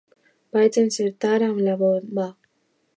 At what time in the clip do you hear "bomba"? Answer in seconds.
1.85-2.29